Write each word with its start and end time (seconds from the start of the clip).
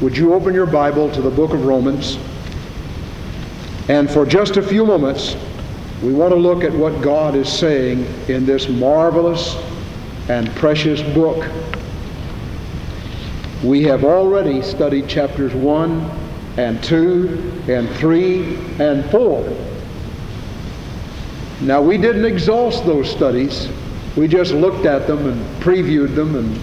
would 0.00 0.16
you 0.16 0.34
open 0.34 0.54
your 0.54 0.66
Bible 0.66 1.10
to 1.10 1.20
the 1.20 1.30
book 1.30 1.52
of 1.52 1.64
Romans? 1.64 2.18
And 3.88 4.10
for 4.10 4.24
just 4.24 4.56
a 4.56 4.62
few 4.62 4.86
moments, 4.86 5.36
we 6.02 6.12
want 6.12 6.32
to 6.32 6.38
look 6.38 6.64
at 6.64 6.72
what 6.72 7.02
God 7.02 7.34
is 7.34 7.52
saying 7.52 8.06
in 8.28 8.46
this 8.46 8.68
marvelous 8.68 9.56
and 10.28 10.48
precious 10.56 11.02
book. 11.14 11.46
We 13.62 13.82
have 13.82 14.04
already 14.04 14.62
studied 14.62 15.08
chapters 15.08 15.52
1 15.54 16.18
and 16.56 16.82
2 16.82 17.64
and 17.68 17.88
3 17.90 18.56
and 18.78 19.04
4. 19.10 19.56
Now, 21.60 21.82
we 21.82 21.98
didn't 21.98 22.24
exhaust 22.24 22.86
those 22.86 23.10
studies. 23.10 23.68
We 24.16 24.28
just 24.28 24.52
looked 24.52 24.86
at 24.86 25.06
them 25.06 25.26
and 25.26 25.62
previewed 25.62 26.14
them 26.14 26.36
and 26.36 26.60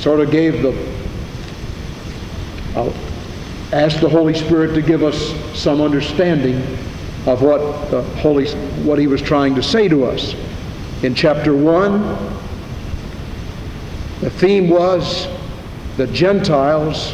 sort 0.00 0.20
of 0.20 0.30
gave 0.30 0.60
the, 0.60 0.72
uh, 2.76 2.92
asked 3.72 4.00
the 4.00 4.08
Holy 4.08 4.34
Spirit 4.34 4.74
to 4.74 4.82
give 4.82 5.02
us 5.02 5.34
some 5.58 5.80
understanding 5.80 6.56
of 7.26 7.42
what 7.42 7.90
the 7.90 8.02
Holy, 8.20 8.48
what 8.82 8.98
He 8.98 9.06
was 9.06 9.22
trying 9.22 9.54
to 9.54 9.62
say 9.62 9.88
to 9.88 10.04
us. 10.04 10.34
In 11.02 11.14
chapter 11.14 11.54
1, 11.54 12.00
the 14.20 14.30
theme 14.30 14.68
was 14.68 15.28
the 15.96 16.06
Gentiles 16.08 17.12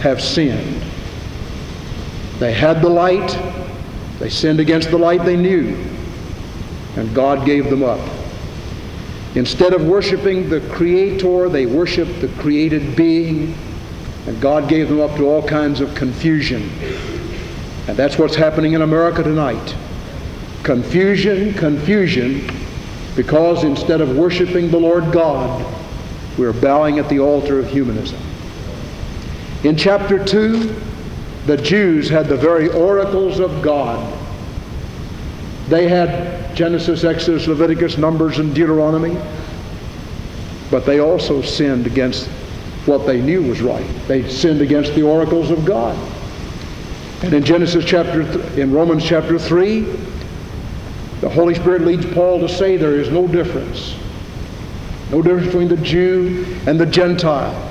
have 0.00 0.22
sinned. 0.22 0.82
They 2.38 2.52
had 2.52 2.80
the 2.80 2.88
light, 2.88 3.38
they 4.18 4.30
sinned 4.30 4.60
against 4.60 4.90
the 4.90 4.98
light 4.98 5.24
they 5.24 5.36
knew, 5.36 5.76
and 6.96 7.14
God 7.14 7.44
gave 7.44 7.68
them 7.68 7.82
up. 7.82 8.00
Instead 9.34 9.72
of 9.72 9.86
worshiping 9.86 10.48
the 10.48 10.60
Creator, 10.72 11.48
they 11.48 11.66
worshiped 11.66 12.20
the 12.20 12.28
created 12.40 12.96
being, 12.96 13.56
and 14.26 14.40
God 14.40 14.68
gave 14.68 14.88
them 14.88 15.00
up 15.00 15.16
to 15.16 15.28
all 15.28 15.46
kinds 15.46 15.80
of 15.80 15.94
confusion. 15.94 16.68
And 17.86 17.96
that's 17.96 18.18
what's 18.18 18.34
happening 18.34 18.72
in 18.72 18.82
America 18.82 19.22
tonight. 19.22 19.74
Confusion, 20.64 21.54
confusion, 21.54 22.50
because 23.14 23.64
instead 23.64 24.00
of 24.00 24.16
worshiping 24.16 24.70
the 24.70 24.78
Lord 24.78 25.12
God, 25.12 25.64
we're 26.36 26.52
bowing 26.52 26.98
at 26.98 27.08
the 27.08 27.20
altar 27.20 27.58
of 27.58 27.68
humanism. 27.68 28.20
In 29.62 29.76
chapter 29.76 30.24
2, 30.24 30.74
the 31.46 31.56
Jews 31.56 32.08
had 32.08 32.26
the 32.26 32.36
very 32.36 32.68
oracles 32.68 33.38
of 33.38 33.62
God. 33.62 34.18
They 35.68 35.88
had 35.88 36.39
Genesis, 36.54 37.04
Exodus, 37.04 37.46
Leviticus, 37.46 37.98
Numbers, 37.98 38.38
and 38.38 38.54
Deuteronomy, 38.54 39.16
but 40.70 40.86
they 40.86 41.00
also 41.00 41.42
sinned 41.42 41.86
against 41.86 42.28
what 42.86 43.06
they 43.06 43.20
knew 43.20 43.42
was 43.42 43.60
right. 43.60 43.86
They 44.06 44.28
sinned 44.28 44.60
against 44.60 44.94
the 44.94 45.02
oracles 45.02 45.50
of 45.50 45.64
God. 45.64 45.96
And 47.22 47.34
in 47.34 47.44
Genesis 47.44 47.84
chapter, 47.84 48.24
th- 48.24 48.58
in 48.58 48.72
Romans 48.72 49.04
chapter 49.04 49.38
3, 49.38 49.80
the 51.20 51.28
Holy 51.28 51.54
Spirit 51.54 51.82
leads 51.82 52.06
Paul 52.14 52.40
to 52.40 52.48
say 52.48 52.76
there 52.76 52.98
is 52.98 53.10
no 53.10 53.26
difference. 53.26 53.94
No 55.10 55.20
difference 55.20 55.46
between 55.46 55.68
the 55.68 55.76
Jew 55.76 56.46
and 56.66 56.80
the 56.80 56.86
Gentile. 56.86 57.68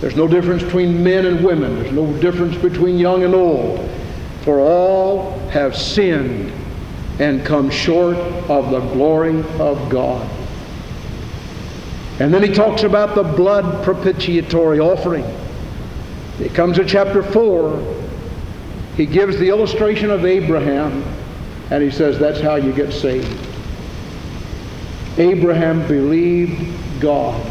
There's 0.00 0.16
no 0.16 0.28
difference 0.28 0.62
between 0.62 1.02
men 1.02 1.26
and 1.26 1.44
women. 1.44 1.74
There's 1.76 1.92
no 1.92 2.10
difference 2.20 2.56
between 2.56 2.98
young 2.98 3.24
and 3.24 3.34
old. 3.34 3.88
For 4.42 4.60
all 4.60 5.38
have 5.50 5.76
sinned 5.76 6.52
and 7.18 7.44
come 7.44 7.70
short 7.70 8.16
of 8.16 8.70
the 8.70 8.80
glory 8.80 9.40
of 9.58 9.88
God. 9.90 10.28
And 12.20 12.34
then 12.34 12.42
he 12.42 12.52
talks 12.52 12.82
about 12.82 13.14
the 13.14 13.22
blood 13.22 13.84
propitiatory 13.84 14.80
offering. 14.80 15.24
It 16.40 16.54
comes 16.54 16.76
to 16.76 16.84
chapter 16.84 17.22
4. 17.22 17.96
He 18.96 19.06
gives 19.06 19.38
the 19.38 19.48
illustration 19.48 20.10
of 20.10 20.24
Abraham, 20.24 21.04
and 21.70 21.82
he 21.82 21.90
says 21.90 22.18
that's 22.18 22.40
how 22.40 22.56
you 22.56 22.72
get 22.72 22.92
saved. 22.92 23.46
Abraham 25.16 25.86
believed 25.86 27.00
God. 27.00 27.44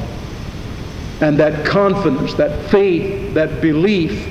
And 1.21 1.37
that 1.39 1.65
confidence, 1.65 2.33
that 2.35 2.69
faith, 2.69 3.33
that 3.33 3.61
belief 3.61 4.29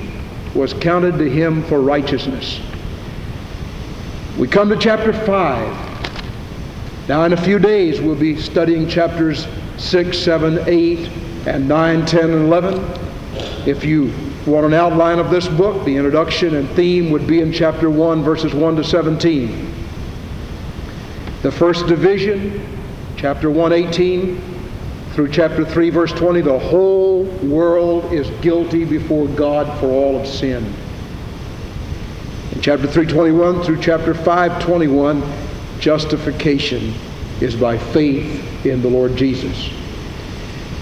was 0.55 0.73
counted 0.73 1.17
to 1.17 1.29
him 1.29 1.63
for 1.63 1.81
righteousness. 1.81 2.59
We 4.37 4.47
come 4.47 4.69
to 4.69 4.77
chapter 4.77 5.11
5. 5.11 7.09
Now, 7.09 7.23
in 7.23 7.33
a 7.33 7.41
few 7.41 7.57
days, 7.57 7.99
we'll 7.99 8.13
be 8.13 8.39
studying 8.39 8.87
chapters 8.87 9.47
6, 9.77 10.15
7, 10.15 10.59
8, 10.67 11.09
and 11.47 11.67
9, 11.67 12.05
10, 12.05 12.23
and 12.23 12.45
11. 12.45 12.75
If 13.67 13.83
you 13.83 14.13
want 14.45 14.67
an 14.67 14.75
outline 14.75 15.17
of 15.17 15.31
this 15.31 15.47
book, 15.47 15.83
the 15.85 15.95
introduction 15.97 16.53
and 16.53 16.69
theme 16.69 17.09
would 17.09 17.25
be 17.25 17.41
in 17.41 17.51
chapter 17.51 17.89
1, 17.89 18.21
verses 18.21 18.53
1 18.53 18.75
to 18.75 18.83
17. 18.83 19.73
The 21.41 21.51
first 21.51 21.87
division, 21.87 22.61
chapter 23.15 23.49
1, 23.49 23.73
18 23.73 24.39
through 25.13 25.31
chapter 25.31 25.65
3, 25.65 25.89
verse 25.89 26.11
20, 26.11 26.41
the 26.41 26.59
whole 26.59 27.23
world 27.23 28.13
is 28.13 28.29
guilty 28.41 28.85
before 28.85 29.27
God 29.29 29.79
for 29.79 29.87
all 29.87 30.15
of 30.21 30.27
sin. 30.27 30.75
Chapter 32.67 32.85
321 32.85 33.63
through 33.63 33.79
chapter 33.79 34.13
521, 34.13 35.23
justification 35.79 36.93
is 37.39 37.55
by 37.55 37.77
faith 37.77 38.65
in 38.65 38.81
the 38.81 38.89
Lord 38.89 39.15
Jesus. 39.15 39.69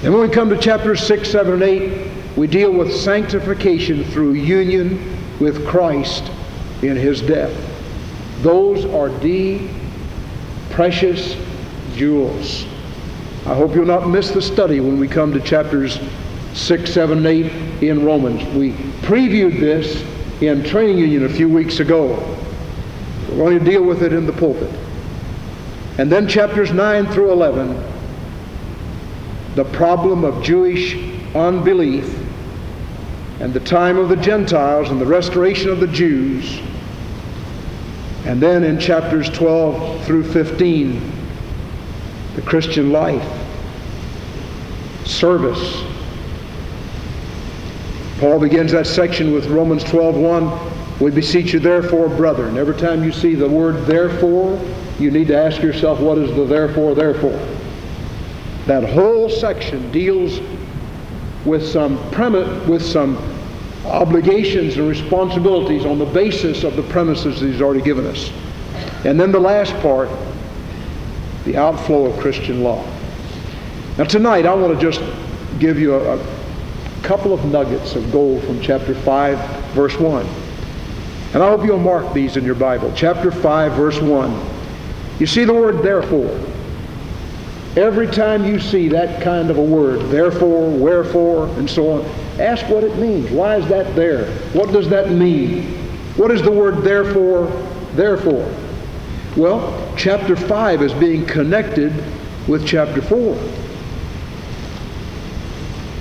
And 0.01 0.11
when 0.11 0.27
we 0.27 0.29
come 0.29 0.49
to 0.49 0.57
chapters 0.57 1.05
6, 1.05 1.29
7, 1.29 1.53
and 1.53 1.61
8, 1.61 2.37
we 2.37 2.47
deal 2.47 2.71
with 2.71 2.91
sanctification 2.91 4.03
through 4.05 4.33
union 4.33 5.15
with 5.39 5.63
Christ 5.67 6.31
in 6.81 6.95
his 6.95 7.21
death. 7.21 7.53
Those 8.41 8.85
are 8.85 9.09
the 9.19 9.69
precious 10.71 11.37
jewels. 11.93 12.63
I 13.45 13.53
hope 13.53 13.75
you'll 13.75 13.85
not 13.85 14.09
miss 14.09 14.31
the 14.31 14.41
study 14.41 14.79
when 14.79 14.99
we 14.99 15.07
come 15.07 15.31
to 15.33 15.39
chapters 15.39 15.99
6, 16.55 16.91
7, 16.91 17.19
and 17.19 17.27
8 17.27 17.83
in 17.83 18.03
Romans. 18.03 18.43
We 18.55 18.71
previewed 19.03 19.59
this 19.59 20.03
in 20.41 20.63
training 20.63 20.97
union 20.97 21.25
a 21.25 21.29
few 21.29 21.47
weeks 21.47 21.79
ago. 21.79 22.15
We're 23.29 23.37
going 23.37 23.59
to 23.59 23.65
deal 23.65 23.83
with 23.83 24.03
it 24.03 24.13
in 24.13 24.25
the 24.25 24.33
pulpit. 24.33 24.73
And 25.97 26.11
then 26.11 26.27
chapters 26.27 26.71
9 26.71 27.07
through 27.07 27.31
11, 27.31 27.81
the 29.55 29.63
problem 29.65 30.25
of 30.25 30.43
Jewish 30.43 30.95
unbelief 31.33 32.21
and 33.39 33.53
the 33.53 33.59
time 33.61 33.97
of 33.97 34.09
the 34.09 34.15
Gentiles 34.17 34.89
and 34.89 34.99
the 34.99 35.05
restoration 35.05 35.69
of 35.69 35.79
the 35.79 35.87
Jews. 35.87 36.59
And 38.25 38.41
then 38.41 38.63
in 38.63 38.79
chapters 38.79 39.29
12 39.29 40.05
through 40.05 40.31
15, 40.31 41.11
the 42.35 42.41
Christian 42.41 42.91
life, 42.91 43.25
service. 45.05 45.83
Paul 48.19 48.39
begins 48.39 48.71
that 48.71 48.87
section 48.87 49.33
with 49.33 49.47
Romans 49.47 49.83
12:1. 49.83 50.49
We 51.01 51.11
beseech 51.11 51.51
you 51.53 51.59
therefore, 51.59 52.07
brethren. 52.07 52.57
Every 52.57 52.75
time 52.75 53.03
you 53.03 53.11
see 53.11 53.35
the 53.35 53.49
word 53.49 53.85
therefore, 53.85 54.57
you 54.99 55.11
need 55.11 55.27
to 55.27 55.37
ask 55.37 55.61
yourself, 55.61 55.99
what 55.99 56.17
is 56.17 56.33
the 56.35 56.45
therefore, 56.45 56.95
therefore? 56.95 57.37
That 58.65 58.89
whole 58.89 59.29
section 59.29 59.91
deals 59.91 60.39
with 61.43 61.67
some 61.67 61.97
premise, 62.11 62.67
with 62.67 62.81
some 62.81 63.17
obligations 63.85 64.77
and 64.77 64.87
responsibilities 64.87 65.85
on 65.85 65.99
the 65.99 66.05
basis 66.05 66.63
of 66.63 66.77
the 66.77 66.83
premises 66.83 67.41
that 67.41 67.47
he's 67.47 67.61
already 67.61 67.81
given 67.81 68.07
us. 68.07 68.31
And 69.03 69.19
then 69.19 69.31
the 69.31 69.39
last 69.39 69.73
part, 69.81 70.09
the 71.43 71.57
outflow 71.57 72.05
of 72.05 72.19
Christian 72.19 72.63
law. 72.63 72.83
Now 73.97 74.05
tonight 74.05 74.45
I 74.45 74.53
want 74.53 74.73
to 74.73 74.81
just 74.81 75.01
give 75.59 75.77
you 75.77 75.95
a, 75.95 76.17
a 76.17 76.34
couple 77.05 77.33
of 77.33 77.45
nuggets 77.45 77.95
of 77.95 78.11
gold 78.11 78.43
from 78.43 78.59
chapter 78.59 78.95
5, 78.95 79.37
verse 79.73 79.97
1. 79.99 80.25
And 81.33 81.43
I 81.43 81.49
hope 81.49 81.63
you'll 81.63 81.77
mark 81.77 82.13
these 82.13 82.35
in 82.35 82.43
your 82.43 82.55
Bible. 82.55 82.91
Chapter 82.95 83.29
5, 83.31 83.73
verse 83.73 84.01
1. 84.01 84.45
You 85.19 85.27
see 85.27 85.43
the 85.45 85.53
word 85.53 85.83
therefore. 85.83 86.31
Every 87.77 88.07
time 88.07 88.45
you 88.45 88.59
see 88.59 88.87
that 88.87 89.21
kind 89.21 89.51
of 89.51 89.57
a 89.57 89.63
word, 89.63 90.09
therefore, 90.09 90.69
wherefore, 90.69 91.47
and 91.59 91.69
so 91.69 91.91
on, 91.91 92.05
ask 92.39 92.67
what 92.69 92.83
it 92.83 92.97
means. 92.97 93.29
Why 93.29 93.57
is 93.57 93.67
that 93.67 93.95
there? 93.95 94.31
What 94.53 94.71
does 94.71 94.89
that 94.89 95.11
mean? 95.11 95.73
What 96.15 96.31
is 96.31 96.41
the 96.41 96.51
word 96.51 96.83
therefore, 96.83 97.47
therefore? 97.93 98.51
Well, 99.37 99.93
chapter 99.95 100.35
5 100.35 100.81
is 100.81 100.93
being 100.93 101.25
connected 101.25 101.93
with 102.47 102.65
chapter 102.65 103.01
4. 103.01 103.64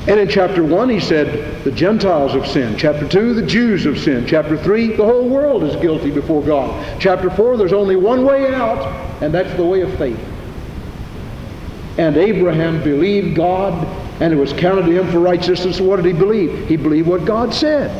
And 0.06 0.20
in 0.20 0.28
chapter 0.28 0.62
1, 0.62 0.88
he 0.90 1.00
said, 1.00 1.64
the 1.64 1.70
Gentiles 1.70 2.32
have 2.32 2.46
sinned. 2.46 2.78
Chapter 2.78 3.08
2, 3.08 3.34
the 3.34 3.46
Jews 3.46 3.84
have 3.84 3.98
sinned. 3.98 4.28
Chapter 4.28 4.58
3, 4.58 4.96
the 4.96 5.04
whole 5.04 5.26
world 5.26 5.64
is 5.64 5.74
guilty 5.76 6.10
before 6.10 6.42
God. 6.42 7.00
Chapter 7.00 7.30
4, 7.30 7.56
there's 7.56 7.72
only 7.72 7.96
one 7.96 8.26
way 8.26 8.52
out, 8.52 9.22
and 9.22 9.32
that's 9.32 9.54
the 9.56 9.64
way 9.64 9.80
of 9.80 9.96
faith. 9.96 10.20
And 11.96 12.18
Abraham 12.18 12.82
believed 12.84 13.34
God, 13.34 13.86
and 14.20 14.30
it 14.30 14.36
was 14.36 14.52
counted 14.52 14.82
to 14.82 15.00
him 15.00 15.10
for 15.10 15.20
righteousness. 15.20 15.80
What 15.80 15.96
did 15.96 16.04
he 16.04 16.12
believe? 16.12 16.68
He 16.68 16.76
believed 16.76 17.08
what 17.08 17.24
God 17.24 17.54
said. 17.54 17.90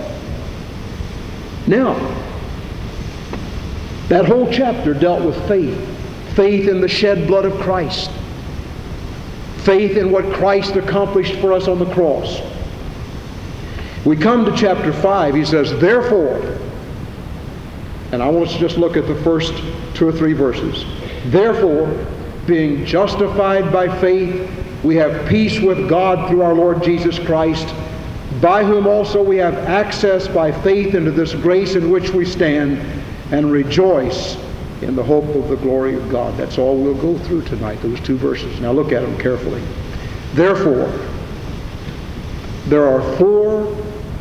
Now, 1.66 1.94
that 4.08 4.26
whole 4.26 4.52
chapter 4.52 4.92
dealt 4.92 5.24
with 5.24 5.48
faith. 5.48 5.78
Faith 6.34 6.68
in 6.68 6.82
the 6.82 6.88
shed 6.88 7.26
blood 7.26 7.46
of 7.46 7.58
Christ. 7.60 8.10
Faith 9.64 9.96
in 9.96 10.10
what 10.12 10.30
Christ 10.34 10.76
accomplished 10.76 11.36
for 11.36 11.52
us 11.52 11.68
on 11.68 11.78
the 11.78 11.90
cross. 11.94 12.40
We 14.04 14.14
come 14.14 14.44
to 14.44 14.54
chapter 14.54 14.92
5. 14.92 15.34
He 15.34 15.44
says, 15.46 15.78
Therefore, 15.80 16.36
and 18.12 18.22
I 18.22 18.28
want 18.28 18.48
us 18.48 18.52
to 18.52 18.60
just 18.60 18.76
look 18.76 18.98
at 18.98 19.06
the 19.06 19.14
first 19.22 19.54
two 19.94 20.06
or 20.06 20.12
three 20.12 20.34
verses. 20.34 20.84
Therefore, 21.26 22.06
being 22.46 22.84
justified 22.84 23.72
by 23.72 23.88
faith, 24.00 24.50
we 24.84 24.96
have 24.96 25.26
peace 25.26 25.58
with 25.58 25.88
God 25.88 26.28
through 26.28 26.42
our 26.42 26.52
Lord 26.52 26.82
Jesus 26.82 27.18
Christ, 27.18 27.74
by 28.42 28.62
whom 28.62 28.86
also 28.86 29.22
we 29.22 29.38
have 29.38 29.54
access 29.54 30.28
by 30.28 30.52
faith 30.52 30.94
into 30.94 31.10
this 31.10 31.32
grace 31.32 31.74
in 31.74 31.90
which 31.90 32.10
we 32.10 32.26
stand 32.26 32.78
and 33.32 33.50
rejoice 33.50 34.36
in 34.84 34.94
the 34.94 35.02
hope 35.02 35.24
of 35.34 35.48
the 35.48 35.56
glory 35.56 35.94
of 35.94 36.08
God. 36.10 36.36
That's 36.36 36.58
all 36.58 36.76
we'll 36.76 36.94
go 36.94 37.18
through 37.24 37.42
tonight, 37.42 37.80
those 37.82 38.00
two 38.00 38.16
verses. 38.16 38.60
Now 38.60 38.72
look 38.72 38.92
at 38.92 39.00
them 39.00 39.18
carefully. 39.18 39.62
Therefore, 40.34 40.92
there 42.66 42.86
are 42.86 43.16
four 43.16 43.76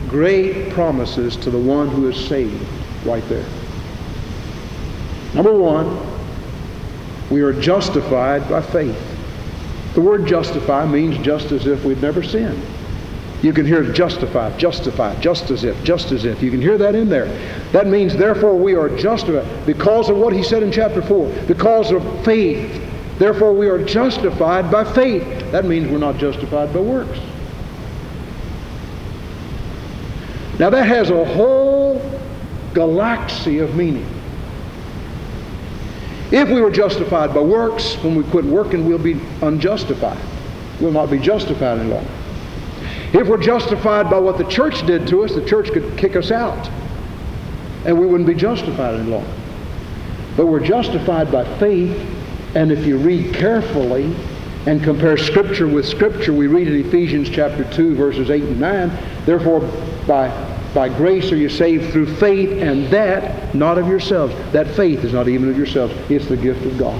great 0.08 0.72
promises 0.72 1.36
to 1.38 1.52
the 1.52 1.60
one 1.60 1.90
who 1.90 2.08
is 2.10 2.28
saved 2.28 2.68
right 3.06 3.28
there. 3.30 3.46
Number 5.34 5.54
one, 5.54 5.98
we 7.30 7.42
are 7.42 7.54
justified 7.54 8.48
by 8.50 8.62
faith. 8.62 9.00
The 9.96 10.02
word 10.02 10.26
justify 10.26 10.86
means 10.86 11.18
just 11.20 11.52
as 11.52 11.68
if 11.68 11.84
we'd 11.84 12.02
never 12.02 12.24
sinned. 12.24 12.62
You 13.44 13.52
can 13.52 13.66
hear 13.66 13.84
justify, 13.92 14.56
justify, 14.56 15.20
just 15.20 15.52
as 15.52 15.66
if, 15.66 15.84
just 15.84 16.14
as 16.14 16.24
if. 16.24 16.42
You 16.42 16.50
can 16.50 16.62
hear 16.62 16.78
that 16.78 16.96
in 16.96 17.10
there. 17.10 17.26
That 17.74 17.88
means, 17.88 18.16
therefore, 18.16 18.58
we 18.58 18.74
are 18.74 18.88
justified 18.88 19.66
because 19.66 20.10
of 20.10 20.16
what 20.16 20.32
he 20.32 20.42
said 20.42 20.64
in 20.64 20.72
chapter 20.72 21.02
4, 21.02 21.28
because 21.46 21.92
of 21.92 22.02
faith. 22.24 22.82
Therefore, 23.20 23.52
we 23.54 23.68
are 23.68 23.84
justified 23.84 24.72
by 24.72 24.86
faith. 24.86 25.52
That 25.52 25.66
means 25.66 25.92
we're 25.92 25.98
not 25.98 26.18
justified 26.18 26.74
by 26.74 26.80
works. 26.80 27.20
Now, 30.58 30.70
that 30.70 30.88
has 30.88 31.10
a 31.10 31.26
whole 31.26 32.02
galaxy 32.74 33.60
of 33.60 33.76
meaning. 33.76 34.08
If 36.32 36.48
we 36.48 36.62
were 36.62 36.72
justified 36.72 37.34
by 37.34 37.42
works, 37.42 37.96
when 37.96 38.16
we 38.16 38.24
quit 38.24 38.46
working, 38.46 38.88
we'll 38.88 39.00
be 39.00 39.20
unjustified. 39.42 40.18
We'll 40.80 40.94
not 40.94 41.12
be 41.12 41.20
justified 41.20 41.80
any 41.80 41.90
longer. 41.90 42.10
If 43.14 43.28
we're 43.28 43.42
justified 43.42 44.10
by 44.10 44.18
what 44.18 44.38
the 44.38 44.44
church 44.46 44.86
did 44.86 45.08
to 45.08 45.24
us, 45.24 45.34
the 45.34 45.46
church 45.46 45.72
could 45.72 45.98
kick 45.98 46.16
us 46.16 46.32
out. 46.32 46.70
And 47.86 48.00
we 48.00 48.06
wouldn't 48.06 48.28
be 48.28 48.34
justified 48.34 48.96
any 48.96 49.10
longer. 49.10 49.32
But 50.36 50.48
we're 50.48 50.66
justified 50.66 51.32
by 51.32 51.44
faith. 51.60 51.96
And 52.56 52.72
if 52.72 52.86
you 52.86 52.98
read 52.98 53.34
carefully 53.36 54.16
and 54.66 54.84
compare 54.84 55.18
Scripture 55.18 55.68
with 55.68 55.86
Scripture, 55.86 56.34
we 56.34 56.48
read 56.48 56.68
in 56.68 56.86
Ephesians 56.86 57.30
chapter 57.30 57.64
2, 57.72 57.96
verses 57.96 58.30
8 58.30 58.44
and 58.44 58.60
9, 58.60 58.92
therefore 59.26 59.60
by 60.08 60.30
by 60.74 60.90
grace 60.90 61.32
are 61.32 61.36
you 61.36 61.50
saved 61.50 61.92
through 61.92 62.16
faith, 62.16 62.62
and 62.62 62.88
that 62.88 63.54
not 63.54 63.78
of 63.78 63.88
yourselves. 63.88 64.34
That 64.54 64.68
faith 64.68 65.04
is 65.04 65.14
not 65.14 65.28
even 65.28 65.50
of 65.50 65.56
yourselves. 65.56 65.94
It's 66.10 66.28
the 66.28 66.38
gift 66.38 66.66
of 66.66 66.78
God. 66.80 67.00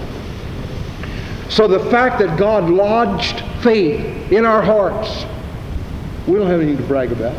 So 1.50 1.68
the 1.68 1.80
fact 1.90 2.20
that 2.20 2.38
God 2.38 2.70
lodged 2.70 3.42
faith 3.64 4.32
in 4.32 4.46
our 4.46 4.62
hearts, 4.62 5.26
we 6.28 6.36
don't 6.36 6.48
have 6.48 6.62
anything 6.62 6.78
to 6.78 6.84
brag 6.84 7.12
about. 7.12 7.36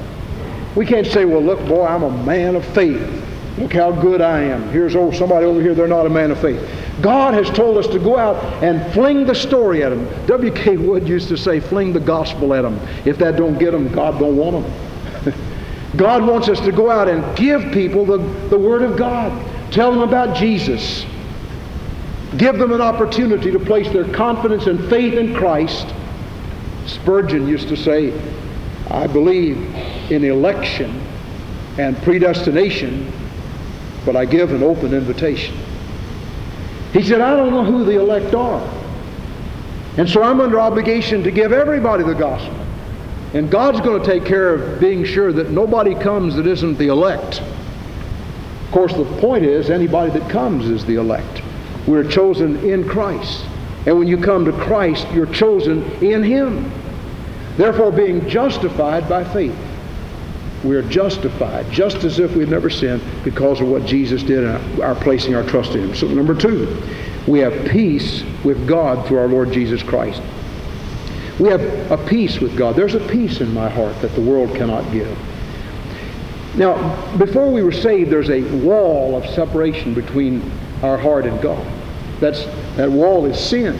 We 0.77 0.85
can't 0.85 1.07
say, 1.07 1.25
well, 1.25 1.43
look, 1.43 1.65
boy, 1.67 1.87
I'm 1.87 2.03
a 2.03 2.25
man 2.25 2.57
of 2.57 2.65
faith. 2.67 3.23
Look 3.59 3.73
how 3.73 3.93
good 3.93 4.21
I 4.21 4.41
am. 4.41 4.69
Here's 4.71 4.97
old 4.97 5.15
somebody 5.15 5.47
over 5.47 5.61
here, 5.61 5.75
they're 5.75 5.87
not 5.87 6.07
a 6.07 6.11
man 6.11 6.31
of 6.33 6.41
faith. 6.41 6.61
God 7.01 7.35
has 7.35 7.49
told 7.51 7.79
us 7.79 7.87
to 7.89 7.99
go 7.99 8.19
out 8.19 8.37
and 8.63 8.93
fling 8.93 9.27
the 9.27 9.35
story 9.35 9.83
at 9.83 9.91
them. 9.91 10.27
W.K. 10.27 10.77
Wood 10.77 11.09
used 11.09 11.29
to 11.29 11.37
say, 11.37 11.61
fling 11.61 11.93
the 11.93 12.01
gospel 12.01 12.55
at 12.55 12.63
them. 12.63 12.81
If 13.05 13.19
that 13.19 13.37
don't 13.37 13.59
get 13.59 13.71
them, 13.71 13.93
God 13.93 14.19
don't 14.19 14.37
want 14.37 14.65
them. 14.65 15.35
God 15.97 16.27
wants 16.27 16.49
us 16.49 16.61
to 16.61 16.73
go 16.73 16.91
out 16.91 17.09
and 17.09 17.37
give 17.37 17.73
people 17.73 18.05
the, 18.05 18.19
the 18.49 18.59
Word 18.59 18.83
of 18.83 18.97
God. 18.97 19.33
Tell 19.73 19.93
them 19.93 20.01
about 20.01 20.37
Jesus. 20.37 21.05
Give 22.37 22.59
them 22.59 22.73
an 22.73 22.81
opportunity 22.81 23.53
to 23.53 23.61
place 23.61 23.89
their 23.93 24.13
confidence 24.13 24.67
and 24.67 24.89
faith 24.91 25.15
in 25.15 25.35
Christ. 25.35 25.87
Spurgeon 26.87 27.47
used 27.47 27.69
to 27.69 27.77
say, 27.77 28.11
I 28.91 29.07
believe 29.07 29.57
in 30.11 30.25
election 30.25 31.01
and 31.79 31.97
predestination, 32.03 33.11
but 34.05 34.17
I 34.17 34.25
give 34.25 34.53
an 34.53 34.63
open 34.63 34.93
invitation. 34.93 35.57
He 36.93 37.03
said, 37.03 37.21
I 37.21 37.37
don't 37.37 37.51
know 37.51 37.65
who 37.65 37.85
the 37.85 37.99
elect 37.99 38.35
are. 38.35 38.63
And 39.97 40.09
so 40.09 40.23
I'm 40.23 40.41
under 40.41 40.61
obligation 40.61 41.23
to 41.23 41.31
give 41.31 41.53
everybody 41.53 42.05
the 42.05 42.15
gospel. 42.15 42.55
And 43.33 43.51
God's 43.51 43.81
going 43.81 44.01
to 44.01 44.07
take 44.07 44.25
care 44.25 44.55
of 44.55 44.81
being 44.81 45.05
sure 45.05 45.33
that 45.33 45.51
nobody 45.51 45.95
comes 45.95 46.37
that 46.37 46.47
isn't 46.47 46.79
the 46.79 46.89
elect. 46.89 47.41
Of 47.41 48.71
course, 48.71 48.93
the 48.95 49.05
point 49.21 49.45
is 49.45 49.71
anybody 49.71 50.17
that 50.19 50.31
comes 50.31 50.69
is 50.69 50.85
the 50.85 50.97
elect. 50.97 51.43
We're 51.87 52.09
chosen 52.09 52.57
in 52.59 52.89
Christ. 52.89 53.45
And 53.87 53.99
when 53.99 54.09
you 54.09 54.17
come 54.17 54.45
to 54.45 54.53
Christ, 54.53 55.07
you're 55.13 55.27
chosen 55.27 55.83
in 56.03 56.23
Him. 56.23 56.71
Therefore, 57.57 57.93
being 57.93 58.29
justified 58.29 59.09
by 59.09 59.25
faith. 59.25 59.57
We're 60.65 60.83
justified 60.83 61.71
just 61.71 62.05
as 62.05 62.19
if 62.19 62.35
we'd 62.35 62.49
never 62.49 62.71
sinned 62.71 63.03
because 63.23 63.61
of 63.61 63.69
what 63.69 63.85
Jesus 63.85 64.23
did 64.23 64.45
and 64.45 64.81
our 64.81 64.95
placing 64.95 65.35
our 65.35 65.43
trust 65.43 65.75
in 65.75 65.91
Him. 65.91 65.95
So, 65.95 66.09
number 66.09 66.35
two, 66.35 66.83
we 67.27 67.39
have 67.41 67.69
peace 67.69 68.25
with 68.45 68.67
God 68.67 69.07
through 69.07 69.19
our 69.19 69.29
Lord 69.29 69.53
Jesus 69.53 69.83
Christ. 69.83 70.23
We 71.39 71.49
have 71.49 71.61
a 71.91 71.99
peace 72.09 72.41
with 72.41 72.57
God. 72.57 72.77
There's 72.77 72.95
a 72.95 73.09
peace 73.09 73.41
in 73.41 73.53
my 73.53 73.69
heart 73.69 74.01
that 74.01 74.15
the 74.15 74.21
world 74.21 74.55
cannot 74.57 74.91
give. 74.91 75.19
Now, 76.57 77.17
before 77.17 77.51
we 77.51 77.63
were 77.63 77.73
saved, 77.73 78.11
there's 78.11 78.31
a 78.31 78.43
wall 78.65 79.17
of 79.17 79.27
separation 79.31 79.93
between 79.93 80.51
our 80.83 80.97
heart 80.97 81.27
and 81.27 81.41
God. 81.43 81.67
That's, 82.21 82.45
that 82.77 82.91
wall 82.91 83.27
is 83.27 83.39
sin. 83.39 83.79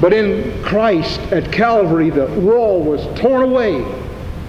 But 0.00 0.12
in 0.12 0.62
Christ 0.62 1.20
at 1.32 1.52
Calvary, 1.52 2.10
the 2.10 2.26
wall 2.26 2.82
was 2.82 3.04
torn 3.18 3.42
away. 3.42 3.84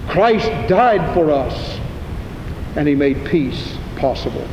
Christ 0.08 0.46
died 0.68 1.12
for 1.14 1.30
us, 1.30 1.78
and 2.76 2.86
he 2.86 2.94
made 2.94 3.24
peace 3.24 3.76
possible. 3.96 4.46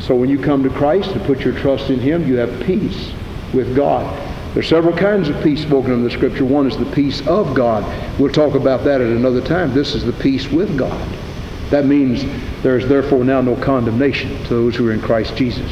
So 0.00 0.16
when 0.16 0.28
you 0.28 0.38
come 0.38 0.62
to 0.62 0.70
Christ 0.70 1.10
and 1.10 1.22
put 1.24 1.40
your 1.40 1.54
trust 1.58 1.90
in 1.90 2.00
him, 2.00 2.26
you 2.26 2.36
have 2.36 2.62
peace 2.64 3.12
with 3.52 3.76
God. 3.76 4.04
There 4.54 4.60
are 4.60 4.66
several 4.66 4.96
kinds 4.96 5.28
of 5.28 5.40
peace 5.44 5.62
spoken 5.62 5.92
in 5.92 6.02
the 6.02 6.10
scripture. 6.10 6.44
One 6.44 6.66
is 6.66 6.76
the 6.76 6.86
peace 6.86 7.24
of 7.28 7.54
God. 7.54 7.84
We'll 8.18 8.32
talk 8.32 8.54
about 8.54 8.82
that 8.84 9.00
at 9.00 9.06
another 9.08 9.40
time. 9.40 9.72
This 9.72 9.94
is 9.94 10.04
the 10.04 10.12
peace 10.12 10.50
with 10.50 10.76
God. 10.76 11.08
That 11.70 11.86
means 11.86 12.24
there 12.62 12.76
is 12.76 12.88
therefore 12.88 13.22
now 13.22 13.40
no 13.40 13.54
condemnation 13.54 14.36
to 14.44 14.48
those 14.48 14.74
who 14.74 14.88
are 14.88 14.92
in 14.92 15.00
Christ 15.00 15.36
Jesus. 15.36 15.70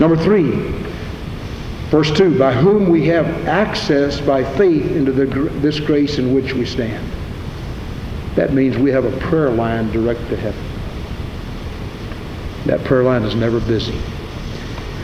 Number 0.00 0.16
three, 0.16 0.72
verse 1.90 2.10
2, 2.16 2.38
by 2.38 2.54
whom 2.54 2.88
we 2.88 3.06
have 3.08 3.26
access 3.48 4.20
by 4.20 4.44
faith 4.56 4.90
into 4.92 5.12
the, 5.12 5.26
this 5.60 5.80
grace 5.80 6.18
in 6.18 6.32
which 6.32 6.54
we 6.54 6.64
stand. 6.64 7.04
That 8.36 8.52
means 8.52 8.78
we 8.78 8.90
have 8.92 9.04
a 9.04 9.16
prayer 9.18 9.50
line 9.50 9.90
direct 9.90 10.20
to 10.28 10.36
heaven. 10.36 10.64
That 12.66 12.84
prayer 12.84 13.02
line 13.02 13.24
is 13.24 13.34
never 13.34 13.58
busy 13.58 13.98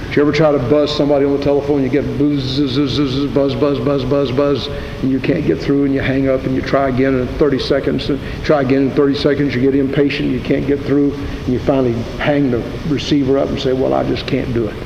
If 0.09 0.15
you 0.15 0.23
ever 0.23 0.31
try 0.31 0.53
to 0.53 0.59
buzz 0.59 0.95
somebody 0.95 1.25
on 1.25 1.37
the 1.37 1.43
telephone, 1.43 1.83
you 1.83 1.89
get 1.89 2.05
buzz, 2.19 2.61
buzz, 2.61 2.97
buzz, 3.35 3.55
buzz, 3.57 3.81
buzz, 3.81 4.05
buzz, 4.05 4.31
buzz, 4.31 4.67
and 5.03 5.11
you 5.11 5.19
can't 5.19 5.45
get 5.45 5.59
through, 5.59 5.87
and 5.87 5.93
you 5.93 6.01
hang 6.01 6.29
up, 6.29 6.45
and 6.45 6.55
you 6.55 6.63
try 6.63 6.89
again 6.89 7.15
in 7.15 7.27
30 7.39 7.59
seconds, 7.59 8.09
and 8.11 8.21
try 8.45 8.63
again 8.63 8.83
in 8.83 8.91
30 8.93 9.15
seconds, 9.17 9.55
you 9.55 9.61
get 9.61 9.75
impatient, 9.75 10.31
you 10.31 10.41
can't 10.41 10.67
get 10.67 10.81
through, 10.83 11.13
and 11.15 11.49
you 11.49 11.59
finally 11.59 11.95
hang 12.19 12.53
the 12.53 12.61
receiver 12.87 13.39
up 13.39 13.49
and 13.49 13.61
say, 13.61 13.73
well, 13.73 13.93
I 13.93 14.09
just 14.09 14.27
can't 14.29 14.55
do 14.55 14.69
it. 14.69 14.86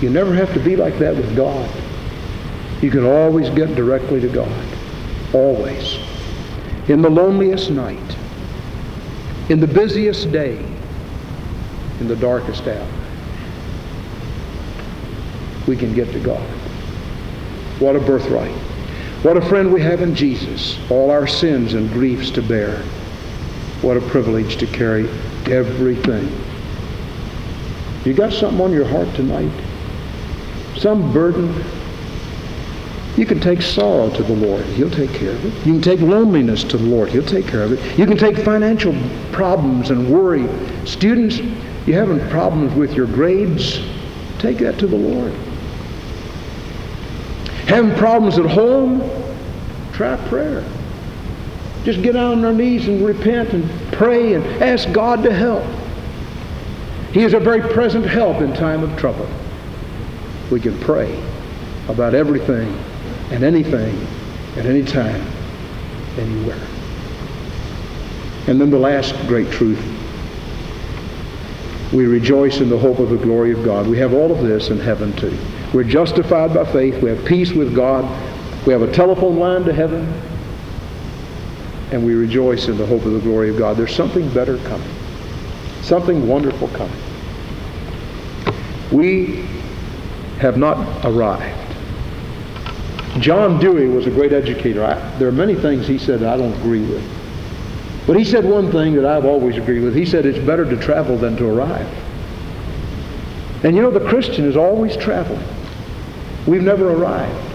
You 0.00 0.10
never 0.10 0.34
have 0.34 0.52
to 0.54 0.60
be 0.60 0.76
like 0.76 0.98
that 0.98 1.16
with 1.16 1.34
God. 1.36 1.70
You 2.82 2.90
can 2.90 3.04
always 3.04 3.48
get 3.50 3.74
directly 3.74 4.20
to 4.20 4.28
God. 4.28 4.68
Always. 5.32 5.98
In 6.88 7.02
the 7.02 7.10
loneliest 7.10 7.70
night, 7.70 8.16
in 9.48 9.60
the 9.60 9.66
busiest 9.66 10.30
day, 10.32 10.58
in 12.00 12.08
the 12.08 12.16
darkest 12.16 12.66
hour 12.66 12.86
we 15.66 15.76
can 15.76 15.94
get 15.94 16.10
to 16.12 16.20
God. 16.20 16.46
What 17.80 17.96
a 17.96 18.00
birthright. 18.00 18.54
What 19.22 19.36
a 19.36 19.42
friend 19.42 19.72
we 19.72 19.80
have 19.82 20.00
in 20.00 20.14
Jesus. 20.14 20.78
All 20.90 21.10
our 21.10 21.26
sins 21.26 21.74
and 21.74 21.90
griefs 21.90 22.30
to 22.32 22.42
bear. 22.42 22.78
What 23.82 23.96
a 23.96 24.00
privilege 24.00 24.56
to 24.58 24.66
carry 24.66 25.08
everything. 25.46 26.30
You 28.04 28.14
got 28.14 28.32
something 28.32 28.60
on 28.60 28.72
your 28.72 28.86
heart 28.86 29.12
tonight? 29.14 29.50
Some 30.76 31.12
burden? 31.12 31.64
You 33.16 33.24
can 33.24 33.40
take 33.40 33.62
sorrow 33.62 34.10
to 34.10 34.22
the 34.22 34.34
Lord. 34.34 34.64
He'll 34.66 34.90
take 34.90 35.12
care 35.12 35.30
of 35.30 35.44
it. 35.44 35.66
You 35.66 35.72
can 35.72 35.80
take 35.80 36.00
loneliness 36.00 36.62
to 36.64 36.76
the 36.76 36.84
Lord. 36.84 37.08
He'll 37.08 37.24
take 37.24 37.46
care 37.46 37.62
of 37.62 37.72
it. 37.72 37.98
You 37.98 38.04
can 38.04 38.18
take 38.18 38.36
financial 38.36 38.94
problems 39.32 39.90
and 39.90 40.10
worry. 40.10 40.46
Students, 40.86 41.38
you're 41.86 41.98
having 41.98 42.20
problems 42.28 42.74
with 42.74 42.92
your 42.92 43.06
grades? 43.06 43.80
Take 44.38 44.58
that 44.58 44.78
to 44.80 44.86
the 44.86 44.96
Lord. 44.96 45.32
Having 47.68 47.94
problems 47.96 48.38
at 48.38 48.44
home? 48.46 49.00
Try 49.94 50.16
prayer. 50.28 50.62
Just 51.84 52.02
get 52.02 52.16
on 52.16 52.40
your 52.40 52.52
knees 52.52 52.86
and 52.86 53.04
repent 53.04 53.54
and 53.54 53.70
pray 53.92 54.34
and 54.34 54.44
ask 54.62 54.92
God 54.92 55.22
to 55.22 55.32
help. 55.32 55.64
He 57.12 57.22
is 57.22 57.32
a 57.32 57.40
very 57.40 57.62
present 57.72 58.04
help 58.04 58.42
in 58.42 58.52
time 58.52 58.82
of 58.82 58.94
trouble. 58.98 59.26
We 60.50 60.60
can 60.60 60.78
pray 60.80 61.22
about 61.88 62.14
everything 62.14 62.72
and 63.30 63.42
anything 63.42 64.06
at 64.56 64.66
any 64.66 64.82
time, 64.82 65.26
anywhere. 66.18 66.60
And 68.46 68.60
then 68.60 68.70
the 68.70 68.78
last 68.78 69.14
great 69.26 69.50
truth. 69.50 69.82
We 71.92 72.06
rejoice 72.06 72.60
in 72.60 72.68
the 72.68 72.78
hope 72.78 72.98
of 72.98 73.10
the 73.10 73.16
glory 73.16 73.52
of 73.52 73.64
God. 73.64 73.86
We 73.86 73.98
have 73.98 74.12
all 74.12 74.32
of 74.32 74.46
this 74.46 74.70
in 74.70 74.78
heaven 74.78 75.12
too. 75.14 75.36
We're 75.72 75.84
justified 75.84 76.54
by 76.54 76.64
faith. 76.64 77.02
We 77.02 77.10
have 77.10 77.24
peace 77.24 77.52
with 77.52 77.74
God. 77.74 78.04
We 78.66 78.72
have 78.72 78.82
a 78.82 78.92
telephone 78.92 79.38
line 79.38 79.64
to 79.64 79.72
heaven. 79.72 80.12
And 81.92 82.04
we 82.04 82.14
rejoice 82.14 82.68
in 82.68 82.76
the 82.76 82.86
hope 82.86 83.04
of 83.04 83.12
the 83.12 83.20
glory 83.20 83.50
of 83.50 83.58
God. 83.58 83.76
There's 83.76 83.94
something 83.94 84.28
better 84.30 84.58
coming. 84.58 84.90
Something 85.82 86.26
wonderful 86.26 86.68
coming. 86.68 86.96
We 88.90 89.44
have 90.38 90.56
not 90.56 91.04
arrived. 91.04 91.62
John 93.20 93.58
Dewey 93.58 93.88
was 93.88 94.06
a 94.06 94.10
great 94.10 94.32
educator. 94.32 94.84
I, 94.84 94.94
there 95.18 95.28
are 95.28 95.32
many 95.32 95.54
things 95.54 95.86
he 95.86 95.98
said 95.98 96.20
that 96.20 96.34
I 96.34 96.36
don't 96.36 96.52
agree 96.60 96.82
with. 96.82 97.02
But 98.06 98.16
he 98.16 98.24
said 98.24 98.44
one 98.44 98.70
thing 98.70 98.94
that 98.94 99.04
I've 99.04 99.24
always 99.24 99.56
agreed 99.56 99.80
with. 99.80 99.94
He 99.94 100.04
said 100.04 100.26
it's 100.26 100.38
better 100.38 100.64
to 100.64 100.76
travel 100.76 101.16
than 101.16 101.36
to 101.38 101.48
arrive. 101.48 101.86
And 103.64 103.74
you 103.74 103.82
know, 103.82 103.90
the 103.90 104.06
Christian 104.06 104.44
is 104.44 104.56
always 104.56 104.96
traveling. 104.96 105.42
We've 106.46 106.62
never 106.62 106.92
arrived. 106.92 107.54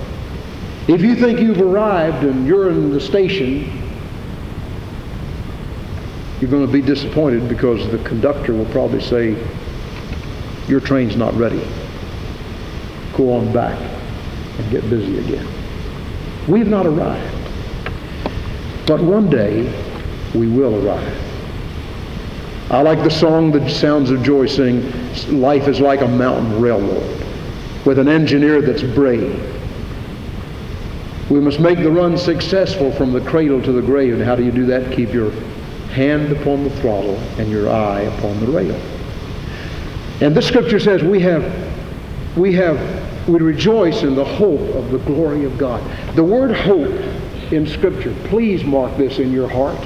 If 0.90 1.02
you 1.02 1.16
think 1.16 1.40
you've 1.40 1.62
arrived 1.62 2.26
and 2.26 2.46
you're 2.48 2.70
in 2.70 2.92
the 2.92 3.00
station, 3.00 3.72
you're 6.42 6.50
going 6.50 6.66
to 6.66 6.74
be 6.74 6.82
disappointed 6.82 7.48
because 7.48 7.90
the 7.92 8.00
conductor 8.00 8.54
will 8.54 8.66
probably 8.66 9.00
say, 9.00 9.38
your 10.68 10.80
train's 10.80 11.16
not 11.16 11.34
ready. 11.36 11.64
Go 13.22 13.34
on 13.34 13.54
back 13.54 13.80
and 14.58 14.72
get 14.72 14.82
busy 14.90 15.20
again. 15.20 15.48
We've 16.48 16.68
not 16.68 16.88
arrived. 16.88 17.38
But 18.88 19.00
one 19.00 19.30
day, 19.30 19.72
we 20.34 20.48
will 20.48 20.84
arrive. 20.84 21.22
I 22.72 22.82
like 22.82 23.04
the 23.04 23.12
song 23.12 23.52
the 23.52 23.70
Sounds 23.70 24.10
of 24.10 24.24
Joy 24.24 24.48
sing, 24.48 24.92
Life 25.40 25.68
is 25.68 25.80
like 25.80 26.02
a 26.02 26.08
mountain 26.08 26.60
railroad 26.60 27.24
with 27.86 28.00
an 28.00 28.08
engineer 28.08 28.60
that's 28.60 28.82
brave. 28.82 29.40
We 31.30 31.40
must 31.40 31.60
make 31.60 31.78
the 31.78 31.92
run 31.92 32.18
successful 32.18 32.92
from 32.92 33.14
the 33.14 33.22
cradle 33.22 33.62
to 33.62 33.72
the 33.72 33.84
grave. 33.84 34.16
And 34.16 34.24
how 34.24 34.36
do 34.36 34.44
you 34.44 34.52
do 34.52 34.66
that? 34.66 34.92
Keep 34.92 35.14
your 35.14 35.30
hand 35.92 36.32
upon 36.32 36.64
the 36.64 36.72
throttle 36.82 37.18
and 37.38 37.52
your 37.52 37.70
eye 37.70 38.02
upon 38.02 38.40
the 38.40 38.48
rail. 38.48 38.82
And 40.22 40.36
this 40.36 40.48
scripture 40.48 40.80
says 40.80 41.04
we 41.04 41.20
have, 41.20 41.44
we 42.36 42.54
have 42.54 43.01
we 43.28 43.40
rejoice 43.40 44.04
in 44.04 44.16
the 44.16 44.26
hope 44.26 44.62
of 44.76 44.92
the 44.92 44.98
glory 45.00 45.46
of 45.46 45.58
God. 45.58 45.84
The 46.16 46.24
word 46.24 46.56
hope 46.56 46.92
in 47.52 47.68
Scripture, 47.68 48.16
please 48.26 48.64
mark 48.64 48.98
this 48.98 49.20
in 49.20 49.32
your 49.32 49.48
heart. 49.48 49.78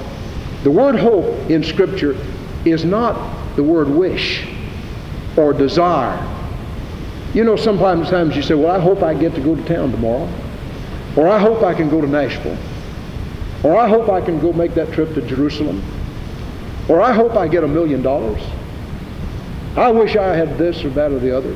The 0.63 0.71
word 0.71 0.95
hope 0.95 1.49
in 1.49 1.63
Scripture 1.63 2.15
is 2.63 2.85
not 2.85 3.55
the 3.55 3.63
word 3.63 3.89
wish 3.89 4.47
or 5.37 5.53
desire. 5.53 6.31
You 7.33 7.43
know, 7.43 7.55
sometimes 7.55 8.35
you 8.35 8.41
say, 8.41 8.53
well, 8.53 8.73
I 8.73 8.79
hope 8.79 9.03
I 9.03 9.13
get 9.13 9.35
to 9.35 9.41
go 9.41 9.55
to 9.55 9.63
town 9.65 9.91
tomorrow. 9.91 10.29
Or 11.17 11.27
I 11.27 11.39
hope 11.39 11.63
I 11.63 11.73
can 11.73 11.89
go 11.89 12.01
to 12.01 12.07
Nashville. 12.07 12.57
Or 13.63 13.77
I 13.77 13.87
hope 13.87 14.09
I 14.09 14.21
can 14.21 14.39
go 14.39 14.53
make 14.53 14.73
that 14.75 14.91
trip 14.93 15.13
to 15.15 15.21
Jerusalem. 15.21 15.83
Or 16.87 17.01
I 17.01 17.11
hope 17.11 17.35
I 17.35 17.47
get 17.47 17.63
a 17.63 17.67
million 17.67 18.01
dollars. 18.01 18.41
I 19.75 19.89
wish 19.89 20.15
I 20.15 20.35
had 20.35 20.57
this 20.57 20.85
or 20.85 20.89
that 20.91 21.11
or 21.11 21.19
the 21.19 21.35
other. 21.35 21.55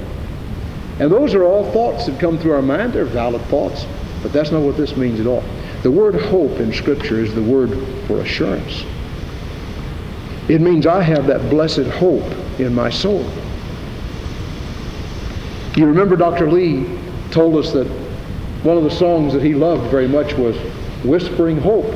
And 0.99 1.09
those 1.09 1.33
are 1.33 1.43
all 1.43 1.71
thoughts 1.71 2.05
that 2.07 2.19
come 2.19 2.37
through 2.37 2.53
our 2.53 2.61
mind. 2.61 2.93
They're 2.93 3.05
valid 3.05 3.41
thoughts, 3.43 3.85
but 4.21 4.33
that's 4.33 4.51
not 4.51 4.61
what 4.61 4.75
this 4.75 4.97
means 4.97 5.19
at 5.19 5.27
all. 5.27 5.43
The 5.81 5.91
word 5.91 6.15
hope 6.15 6.59
in 6.59 6.73
Scripture 6.73 7.23
is 7.23 7.33
the 7.33 7.41
word 7.41 7.69
for 8.05 8.19
assurance. 8.19 8.83
It 10.49 10.59
means 10.59 10.85
I 10.85 11.01
have 11.01 11.27
that 11.27 11.49
blessed 11.49 11.85
hope 11.85 12.25
in 12.59 12.73
my 12.75 12.89
soul. 12.89 13.25
You 15.77 15.85
remember 15.85 16.17
Dr. 16.17 16.51
Lee 16.51 16.85
told 17.31 17.55
us 17.55 17.71
that 17.71 17.87
one 18.63 18.75
of 18.75 18.83
the 18.83 18.91
songs 18.91 19.31
that 19.33 19.43
he 19.43 19.53
loved 19.53 19.89
very 19.89 20.07
much 20.07 20.33
was 20.33 20.57
Whispering 21.05 21.61
Hope. 21.61 21.95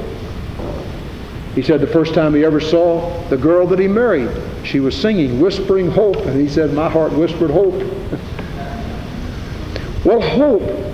He 1.55 1.61
said 1.61 1.81
the 1.81 1.87
first 1.87 2.13
time 2.13 2.33
he 2.33 2.45
ever 2.45 2.61
saw 2.61 3.21
the 3.27 3.37
girl 3.37 3.67
that 3.67 3.79
he 3.79 3.87
married, 3.87 4.29
she 4.63 4.79
was 4.79 4.99
singing 4.99 5.41
Whispering 5.41 5.91
Hope, 5.91 6.15
and 6.15 6.39
he 6.39 6.47
said, 6.47 6.71
My 6.71 6.89
heart 6.89 7.11
whispered 7.11 7.51
hope. 7.51 7.83
Well, 10.13 10.59
hope 10.59 10.93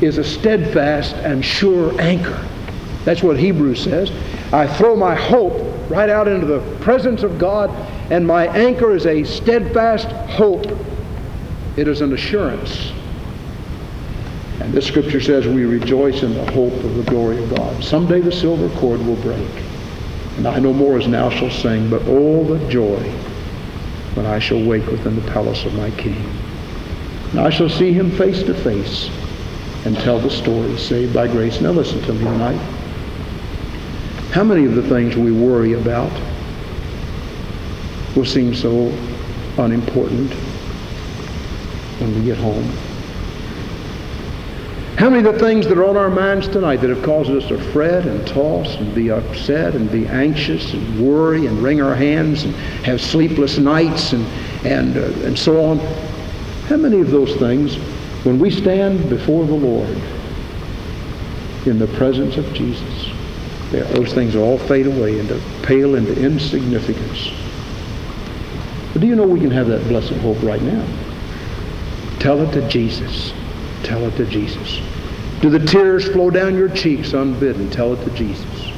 is 0.00 0.16
a 0.16 0.24
steadfast 0.24 1.14
and 1.16 1.44
sure 1.44 2.00
anchor. 2.00 2.42
That's 3.04 3.22
what 3.22 3.38
Hebrews 3.38 3.84
says. 3.84 4.10
I 4.50 4.66
throw 4.66 4.96
my 4.96 5.14
hope 5.14 5.52
right 5.90 6.08
out 6.08 6.26
into 6.26 6.46
the 6.46 6.60
presence 6.80 7.22
of 7.22 7.38
God, 7.38 7.68
and 8.10 8.26
my 8.26 8.46
anchor 8.56 8.94
is 8.94 9.04
a 9.04 9.24
steadfast 9.24 10.06
hope. 10.06 10.64
It 11.76 11.86
is 11.86 12.00
an 12.00 12.14
assurance. 12.14 12.92
And 14.60 14.72
this 14.72 14.86
scripture 14.86 15.20
says 15.20 15.46
we 15.46 15.66
rejoice 15.66 16.22
in 16.22 16.32
the 16.32 16.50
hope 16.52 16.72
of 16.72 16.94
the 16.94 17.02
glory 17.02 17.44
of 17.44 17.54
God. 17.54 17.84
Someday 17.84 18.22
the 18.22 18.32
silver 18.32 18.74
cord 18.78 19.04
will 19.04 19.16
break. 19.16 19.50
And 20.38 20.48
I 20.48 20.60
no 20.60 20.72
more 20.72 20.98
as 20.98 21.06
now 21.06 21.28
shall 21.28 21.50
sing, 21.50 21.90
but 21.90 22.08
all 22.08 22.42
the 22.46 22.70
joy 22.70 23.02
when 24.14 24.24
I 24.24 24.38
shall 24.38 24.64
wake 24.64 24.86
within 24.86 25.14
the 25.14 25.30
palace 25.30 25.66
of 25.66 25.74
my 25.74 25.90
King. 25.90 26.33
I 27.38 27.50
shall 27.50 27.68
see 27.68 27.92
him 27.92 28.10
face 28.12 28.42
to 28.44 28.54
face 28.54 29.10
and 29.84 29.96
tell 29.98 30.18
the 30.18 30.30
story, 30.30 30.76
saved 30.78 31.12
by 31.12 31.26
grace. 31.26 31.60
Now 31.60 31.72
listen 31.72 32.00
to 32.02 32.12
me 32.12 32.24
tonight. 32.24 32.60
How 34.30 34.44
many 34.44 34.64
of 34.64 34.74
the 34.74 34.82
things 34.88 35.16
we 35.16 35.30
worry 35.30 35.74
about 35.74 36.12
will 38.16 38.24
seem 38.24 38.54
so 38.54 38.88
unimportant 39.58 40.32
when 42.00 42.14
we 42.14 42.24
get 42.24 42.38
home? 42.38 42.68
How 44.96 45.10
many 45.10 45.26
of 45.26 45.34
the 45.34 45.40
things 45.40 45.66
that 45.66 45.76
are 45.76 45.84
on 45.84 45.96
our 45.96 46.08
minds 46.08 46.46
tonight 46.46 46.76
that 46.76 46.88
have 46.88 47.02
caused 47.02 47.30
us 47.30 47.48
to 47.48 47.58
fret 47.72 48.06
and 48.06 48.24
toss 48.28 48.76
and 48.76 48.94
be 48.94 49.10
upset 49.10 49.74
and 49.74 49.90
be 49.90 50.06
anxious 50.06 50.72
and 50.72 51.00
worry 51.04 51.46
and 51.46 51.58
wring 51.58 51.82
our 51.82 51.96
hands 51.96 52.44
and 52.44 52.54
have 52.86 53.00
sleepless 53.00 53.58
nights 53.58 54.12
and, 54.12 54.24
and, 54.64 54.96
uh, 54.96 55.26
and 55.26 55.36
so 55.36 55.64
on, 55.64 55.80
how 56.66 56.76
many 56.76 57.00
of 57.00 57.10
those 57.10 57.34
things, 57.36 57.76
when 58.24 58.38
we 58.38 58.50
stand 58.50 59.08
before 59.10 59.46
the 59.46 59.54
Lord 59.54 59.88
in 61.66 61.78
the 61.78 61.86
presence 61.96 62.36
of 62.36 62.52
Jesus, 62.54 63.10
those 63.70 64.12
things 64.12 64.36
all 64.36 64.58
fade 64.58 64.86
away 64.86 65.18
and 65.18 65.28
pale 65.62 65.94
into 65.94 66.18
insignificance. 66.22 67.30
But 68.92 69.00
do 69.00 69.06
you 69.06 69.16
know 69.16 69.26
we 69.26 69.40
can 69.40 69.50
have 69.50 69.66
that 69.66 69.86
blessed 69.88 70.12
hope 70.14 70.40
right 70.42 70.62
now? 70.62 70.86
Tell 72.20 72.40
it 72.40 72.52
to 72.52 72.66
Jesus. 72.68 73.32
Tell 73.82 74.06
it 74.06 74.16
to 74.16 74.24
Jesus. 74.24 74.80
Do 75.40 75.50
the 75.50 75.58
tears 75.58 76.08
flow 76.08 76.30
down 76.30 76.54
your 76.54 76.68
cheeks 76.70 77.12
unbidden? 77.12 77.70
Tell 77.70 77.92
it 77.92 78.02
to 78.04 78.10
Jesus. 78.10 78.72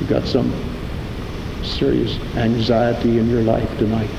You've 0.00 0.08
got 0.08 0.26
some 0.26 0.52
serious 1.62 2.18
anxiety 2.34 3.18
in 3.18 3.28
your 3.28 3.42
life 3.42 3.68
tonight. 3.78 4.10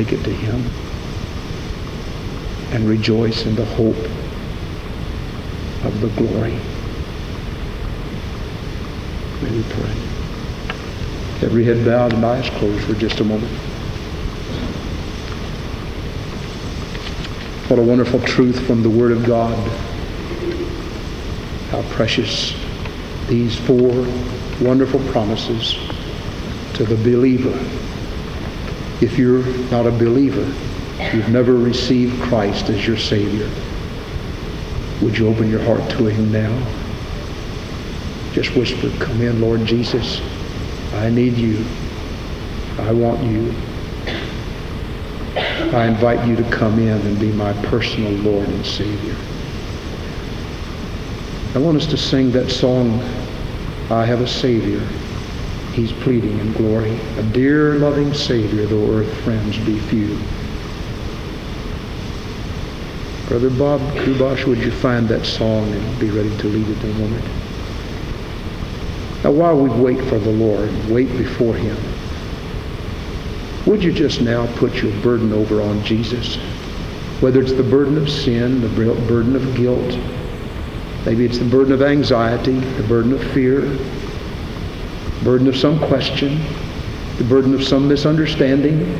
Take 0.00 0.14
it 0.14 0.24
to 0.24 0.30
Him 0.30 0.64
and 2.72 2.88
rejoice 2.88 3.44
in 3.44 3.54
the 3.54 3.66
hope 3.66 3.98
of 5.84 6.00
the 6.00 6.08
glory. 6.16 6.58
May 9.42 9.58
we 9.58 9.62
pray. 9.64 9.90
Every 11.42 11.64
head 11.64 11.84
bowed 11.84 12.14
and 12.14 12.24
eyes 12.24 12.48
closed 12.48 12.82
for 12.84 12.94
just 12.94 13.20
a 13.20 13.24
moment. 13.24 13.52
What 17.68 17.78
a 17.78 17.82
wonderful 17.82 18.20
truth 18.20 18.58
from 18.66 18.82
the 18.82 18.88
Word 18.88 19.12
of 19.12 19.26
God. 19.26 19.54
How 21.72 21.82
precious 21.90 22.58
these 23.28 23.54
four 23.54 24.06
wonderful 24.62 25.00
promises 25.12 25.76
to 26.72 26.84
the 26.84 26.96
believer 26.96 27.52
if 29.00 29.18
you're 29.18 29.44
not 29.70 29.86
a 29.86 29.90
believer, 29.90 30.46
you've 31.14 31.30
never 31.30 31.54
received 31.54 32.20
Christ 32.22 32.68
as 32.68 32.86
your 32.86 32.98
Savior, 32.98 33.50
would 35.00 35.16
you 35.16 35.28
open 35.28 35.48
your 35.48 35.62
heart 35.62 35.88
to 35.92 36.06
him 36.06 36.30
now? 36.30 36.54
Just 38.32 38.54
whisper, 38.54 38.90
come 39.02 39.22
in, 39.22 39.40
Lord 39.40 39.64
Jesus. 39.64 40.20
I 40.94 41.08
need 41.08 41.36
you. 41.36 41.64
I 42.78 42.92
want 42.92 43.22
you. 43.22 43.54
I 45.72 45.86
invite 45.86 46.26
you 46.26 46.36
to 46.36 46.44
come 46.50 46.78
in 46.78 47.00
and 47.06 47.18
be 47.18 47.32
my 47.32 47.52
personal 47.64 48.12
Lord 48.12 48.48
and 48.48 48.66
Savior. 48.66 49.16
I 51.54 51.58
want 51.58 51.76
us 51.76 51.86
to 51.86 51.96
sing 51.96 52.30
that 52.32 52.50
song, 52.50 53.00
I 53.90 54.04
have 54.04 54.20
a 54.20 54.26
Savior. 54.26 54.86
He's 55.72 55.92
pleading 55.92 56.38
in 56.38 56.52
glory. 56.54 56.98
A 57.16 57.22
dear, 57.22 57.74
loving 57.74 58.12
Savior, 58.12 58.66
though 58.66 58.92
earth 58.92 59.12
friends 59.22 59.56
be 59.58 59.78
few. 59.78 60.18
Brother 63.28 63.50
Bob 63.50 63.80
Kubosh, 63.98 64.44
would 64.46 64.58
you 64.58 64.72
find 64.72 65.08
that 65.08 65.24
song 65.24 65.70
and 65.72 66.00
be 66.00 66.10
ready 66.10 66.36
to 66.38 66.48
lead 66.48 66.68
it 66.68 66.84
in 66.84 66.90
a 66.90 66.94
moment? 66.94 67.24
Now, 69.22 69.30
while 69.30 69.56
we 69.56 69.70
wait 69.70 70.04
for 70.08 70.18
the 70.18 70.32
Lord, 70.32 70.70
wait 70.88 71.16
before 71.16 71.54
Him, 71.54 71.76
would 73.66 73.84
you 73.84 73.92
just 73.92 74.20
now 74.20 74.52
put 74.56 74.82
your 74.82 74.90
burden 75.02 75.32
over 75.32 75.62
on 75.62 75.84
Jesus? 75.84 76.36
Whether 77.20 77.40
it's 77.40 77.52
the 77.52 77.62
burden 77.62 77.96
of 77.96 78.10
sin, 78.10 78.60
the 78.60 78.68
burden 78.68 79.36
of 79.36 79.54
guilt, 79.54 79.96
maybe 81.06 81.24
it's 81.24 81.38
the 81.38 81.44
burden 81.44 81.72
of 81.72 81.82
anxiety, 81.82 82.58
the 82.58 82.88
burden 82.88 83.12
of 83.12 83.22
fear, 83.32 83.60
burden 85.22 85.46
of 85.46 85.56
some 85.56 85.78
question, 85.78 86.40
the 87.18 87.24
burden 87.24 87.54
of 87.54 87.62
some 87.62 87.88
misunderstanding. 87.88 88.98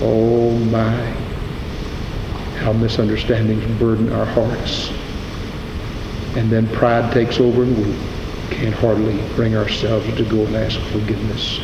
Oh 0.00 0.56
my, 0.70 0.96
how 2.58 2.72
misunderstandings 2.72 3.64
burden 3.78 4.12
our 4.12 4.26
hearts. 4.26 4.90
And 6.36 6.50
then 6.50 6.66
pride 6.68 7.12
takes 7.12 7.40
over 7.40 7.62
and 7.62 7.76
we 7.76 8.54
can't 8.54 8.74
hardly 8.74 9.20
bring 9.34 9.56
ourselves 9.56 10.06
to 10.16 10.24
go 10.24 10.46
and 10.46 10.56
ask 10.56 10.78
forgiveness. 10.92 11.58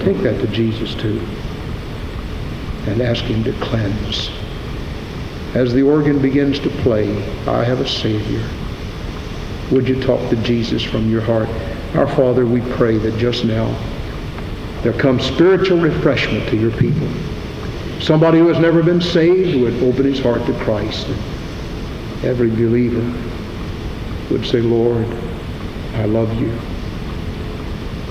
Take 0.00 0.18
that 0.18 0.40
to 0.40 0.46
Jesus 0.48 0.94
too 0.94 1.20
and 2.86 3.02
ask 3.02 3.22
him 3.24 3.44
to 3.44 3.52
cleanse. 3.54 4.30
As 5.54 5.72
the 5.72 5.82
organ 5.82 6.20
begins 6.20 6.58
to 6.60 6.70
play, 6.82 7.10
I 7.46 7.64
have 7.64 7.80
a 7.80 7.88
Savior. 7.88 8.46
Would 9.70 9.88
you 9.88 10.02
talk 10.02 10.30
to 10.30 10.36
Jesus 10.36 10.82
from 10.82 11.10
your 11.10 11.20
heart? 11.20 11.48
Our 11.94 12.06
Father, 12.06 12.46
we 12.46 12.60
pray 12.74 12.98
that 12.98 13.18
just 13.18 13.44
now 13.44 13.66
there 14.82 14.92
comes 14.92 15.24
spiritual 15.24 15.78
refreshment 15.78 16.48
to 16.48 16.56
your 16.56 16.70
people. 16.72 17.08
Somebody 18.00 18.38
who 18.38 18.48
has 18.48 18.58
never 18.58 18.82
been 18.82 19.00
saved 19.00 19.60
would 19.60 19.74
open 19.82 20.04
his 20.04 20.20
heart 20.20 20.46
to 20.46 20.54
Christ. 20.60 21.06
Every 22.22 22.48
believer 22.48 23.02
would 24.30 24.46
say, 24.46 24.60
Lord, 24.60 25.06
I 25.94 26.04
love 26.04 26.32
you. 26.40 26.50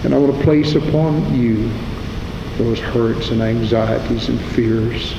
And 0.04 0.14
I 0.14 0.18
want 0.18 0.36
to 0.36 0.44
place 0.44 0.76
upon 0.76 1.34
you 1.34 1.72
those 2.58 2.80
hurts 2.80 3.30
and 3.30 3.42
anxieties 3.42 4.28
and 4.28 4.40
fears 4.40 5.14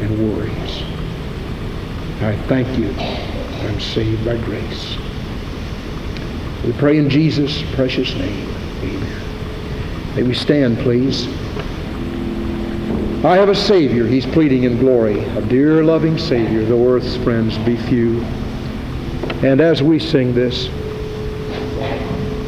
and 0.00 0.36
worries. 0.36 0.82
I 2.22 2.36
thank 2.46 2.78
you. 2.78 2.92
I'm 3.66 3.80
saved 3.80 4.24
by 4.24 4.36
grace. 4.36 4.96
We 6.64 6.72
pray 6.74 6.98
in 6.98 7.10
Jesus' 7.10 7.62
precious 7.74 8.14
name. 8.14 8.48
Amen. 8.82 10.14
May 10.14 10.22
we 10.22 10.34
stand, 10.34 10.78
please. 10.78 11.26
I 13.24 13.36
have 13.36 13.48
a 13.48 13.54
Savior. 13.54 14.06
He's 14.06 14.26
pleading 14.26 14.64
in 14.64 14.78
glory. 14.78 15.24
A 15.24 15.42
dear, 15.42 15.82
loving 15.82 16.18
Savior, 16.18 16.64
though 16.64 16.88
earth's 16.88 17.16
friends 17.16 17.58
be 17.58 17.76
few. 17.76 18.20
And 19.42 19.60
as 19.60 19.82
we 19.82 19.98
sing 19.98 20.34
this, 20.34 20.68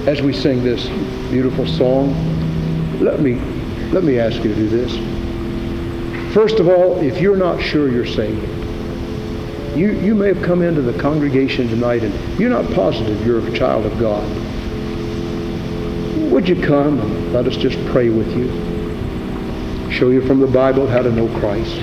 as 0.07 0.23
we 0.23 0.33
sing 0.33 0.63
this 0.63 0.87
beautiful 1.31 1.67
song, 1.67 2.13
let 3.01 3.21
me, 3.21 3.35
let 3.91 4.05
me 4.05 4.21
ask 4.21 4.37
you 4.45 4.55
to 4.55 4.55
do 4.55 4.69
this. 4.69 6.35
First 6.35 6.61
of 6.61 6.69
all, 6.69 7.01
if 7.01 7.21
you're 7.21 7.37
not 7.37 7.61
sure 7.61 7.89
you're 7.89 8.07
saved, 8.07 8.54
you, 9.77 9.93
you 9.93 10.15
may 10.15 10.29
have 10.29 10.43
come 10.43 10.63
into 10.63 10.83
the 10.83 10.99
congregation 11.01 11.69
tonight 11.69 12.03
and 12.03 12.39
you're 12.39 12.51
not 12.51 12.71
positive 12.73 13.27
you're 13.27 13.47
a 13.47 13.53
child 13.53 13.87
of 13.87 13.99
God. 13.99 14.25
Would 16.31 16.49
you 16.49 16.61
come 16.61 17.01
and 17.01 17.33
let 17.33 17.47
us 17.47 17.57
just 17.57 17.79
pray 17.87 18.09
with 18.09 18.29
you? 18.37 18.49
Show 19.91 20.11
you 20.11 20.27
from 20.27 20.41
the 20.41 20.47
Bible 20.47 20.87
how 20.87 21.03
to 21.03 21.13
know 21.13 21.29
Christ. 21.39 21.77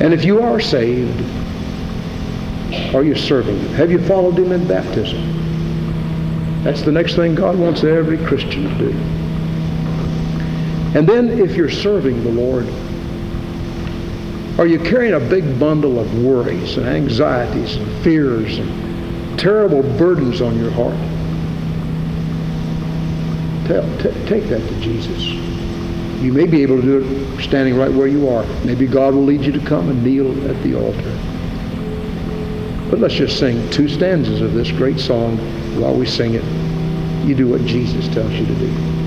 And 0.00 0.14
if 0.14 0.24
you 0.24 0.40
are 0.40 0.60
saved, 0.60 1.20
are 2.94 3.04
you 3.04 3.14
serving 3.14 3.58
Him? 3.58 3.72
Have 3.74 3.90
you 3.90 4.04
followed 4.06 4.38
Him 4.38 4.52
in 4.52 4.66
baptism? 4.66 6.62
That's 6.64 6.82
the 6.82 6.92
next 6.92 7.16
thing 7.16 7.34
God 7.34 7.58
wants 7.58 7.84
every 7.84 8.18
Christian 8.18 8.64
to 8.64 8.78
do. 8.78 8.90
And 10.98 11.08
then 11.08 11.28
if 11.28 11.56
you're 11.56 11.70
serving 11.70 12.22
the 12.24 12.30
Lord, 12.30 12.66
are 14.58 14.66
you 14.66 14.78
carrying 14.78 15.14
a 15.14 15.20
big 15.20 15.58
bundle 15.58 15.98
of 15.98 16.22
worries 16.22 16.76
and 16.76 16.86
anxieties 16.86 17.76
and 17.76 18.04
fears 18.04 18.58
and 18.58 19.38
terrible 19.38 19.82
burdens 19.96 20.40
on 20.40 20.58
your 20.58 20.70
heart? 20.72 20.96
Tell, 23.66 23.82
t- 23.98 24.26
take 24.26 24.44
that 24.48 24.60
to 24.66 24.80
Jesus. 24.80 25.18
You 26.20 26.32
may 26.32 26.46
be 26.46 26.62
able 26.62 26.76
to 26.76 26.82
do 26.82 26.98
it 26.98 27.42
standing 27.42 27.76
right 27.76 27.90
where 27.90 28.06
you 28.06 28.28
are. 28.28 28.44
Maybe 28.64 28.86
God 28.86 29.14
will 29.14 29.24
lead 29.24 29.42
you 29.42 29.52
to 29.52 29.60
come 29.60 29.88
and 29.88 30.04
kneel 30.04 30.30
at 30.50 30.62
the 30.62 30.74
altar. 30.74 31.18
But 32.90 32.98
let's 32.98 33.14
just 33.14 33.38
sing 33.38 33.70
two 33.70 33.88
stanzas 33.88 34.40
of 34.40 34.52
this 34.52 34.70
great 34.72 34.98
song 34.98 35.38
while 35.80 35.94
we 35.94 36.04
sing 36.04 36.34
it. 36.34 36.44
You 37.26 37.34
do 37.34 37.48
what 37.48 37.64
Jesus 37.64 38.08
tells 38.08 38.32
you 38.32 38.44
to 38.44 38.54
do. 38.54 38.99